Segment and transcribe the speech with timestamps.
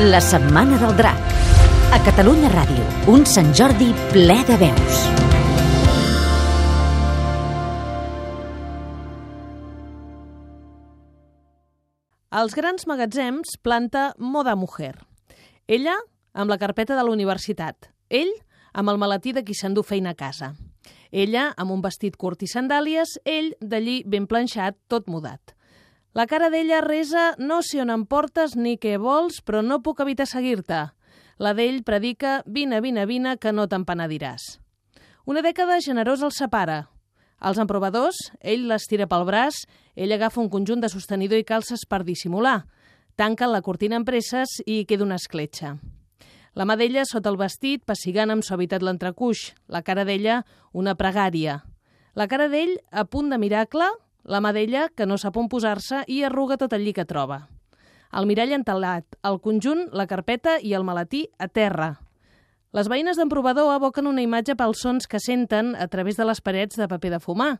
[0.00, 1.18] La Setmana del Drac.
[1.90, 5.00] A Catalunya Ràdio, un Sant Jordi ple de veus.
[12.30, 14.94] Als grans magatzems planta Moda Mujer.
[15.66, 15.98] Ella
[16.30, 17.90] amb la carpeta de la universitat.
[18.08, 18.30] Ell
[18.70, 20.54] amb el maletí de qui s'endú feina a casa.
[21.10, 25.57] Ella amb un vestit curt i sandàlies, ell d'allí ben planxat, tot mudat.
[26.16, 30.00] La cara d'ella resa no sé on em portes ni què vols, però no puc
[30.00, 30.86] evitar seguir-te.
[31.38, 34.56] La d'ell predica vine, vine, vine, que no te'n penediràs.
[35.28, 36.86] Una dècada generosa els separa.
[37.38, 39.60] Els emprovadors, ell les tira pel braç,
[39.94, 42.64] ell agafa un conjunt de sostenidor i calces per dissimular.
[43.14, 45.76] Tanquen la cortina amb presses i queda una escletxa.
[46.58, 49.52] La mà d'ella sota el vestit, pessigant amb suavitat l'entrecuix.
[49.68, 50.40] La cara d'ella,
[50.72, 51.60] una pregària.
[52.18, 53.86] La cara d'ell, a punt de miracle,
[54.28, 57.46] la mà d'ella, que no sap on posar-se i arruga tot allí que troba.
[58.12, 61.96] El mirall entelat, el conjunt, la carpeta i el maletí a terra.
[62.76, 66.76] Les veïnes d'emprovador aboquen una imatge pels sons que senten a través de les parets
[66.76, 67.54] de paper de fumar.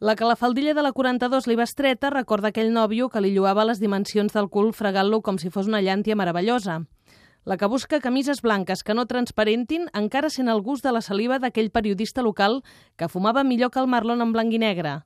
[0.00, 3.32] La que la faldilla de la 42 li va estreta recorda aquell nòvio que li
[3.34, 6.80] lluava les dimensions del cul fregant-lo com si fos una llàntia meravellosa.
[7.44, 11.38] La que busca camises blanques que no transparentin encara sent el gust de la saliva
[11.38, 12.62] d'aquell periodista local
[12.96, 14.98] que fumava millor que el Marlon en blanc i negre.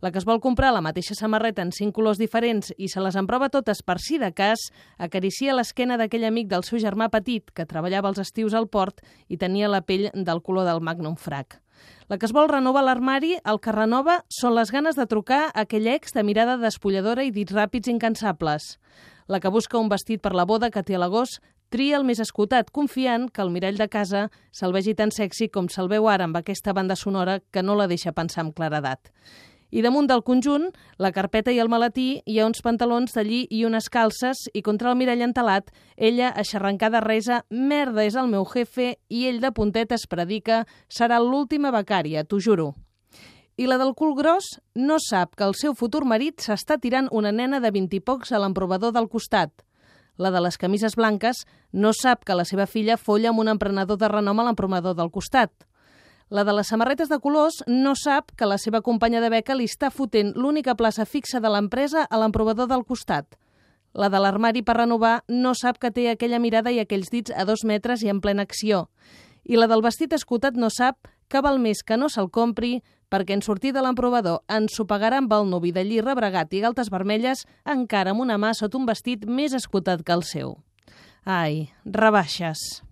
[0.00, 3.16] La que es vol comprar la mateixa samarreta en cinc colors diferents i se les
[3.18, 7.66] emprova totes per si de cas, acaricia l'esquena d'aquell amic del seu germà petit que
[7.66, 11.58] treballava els estius al port i tenia la pell del color del Magnum Frac.
[12.06, 15.66] La que es vol renovar l'armari, el que renova són les ganes de trucar a
[15.66, 18.78] aquell ex de mirada despulladora i dits ràpids incansables.
[19.26, 21.42] La que busca un vestit per la boda que té a l'agost
[21.74, 25.68] tria el més escotat, confiant que el mirall de casa se'l vegi tan sexy com
[25.68, 29.12] se'l veu ara amb aquesta banda sonora que no la deixa pensar amb claredat.
[29.70, 33.66] I damunt del conjunt, la carpeta i el maletí, hi ha uns pantalons d'allí i
[33.68, 38.94] unes calces i contra el mirall entelat, ella, aixarrancada, resa «Merda, és el meu jefe»
[39.12, 42.72] i ell de puntetes predica «Serà l'última becària, t'ho juro».
[43.58, 44.46] I la del cul gros
[44.78, 48.30] no sap que el seu futur marit s'està tirant una nena de vint i pocs
[48.32, 49.50] a l'emprovador del costat.
[50.16, 53.98] La de les camises blanques no sap que la seva filla folla amb un emprenedor
[53.98, 55.50] de renom a l'emprovador del costat.
[56.28, 59.64] La de les samarretes de colors no sap que la seva companya de beca li
[59.64, 63.38] està fotent l'única plaça fixa de l'empresa a l'emprovador del costat.
[63.96, 67.46] La de l'armari per renovar no sap que té aquella mirada i aquells dits a
[67.48, 68.90] dos metres i en plena acció.
[69.48, 73.32] I la del vestit escotat no sap que val més que no se'l compri perquè
[73.32, 78.20] en sortir de l'emprovador ensopegarà amb el nuvi de rebregat i galtes vermelles encara amb
[78.20, 80.58] una mà sota un vestit més escotat que el seu.
[81.24, 82.82] Ai, rebaixes.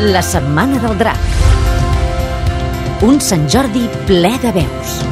[0.00, 1.18] La Setmana del Drac.
[3.02, 5.07] Un Sant Jordi ple de veus.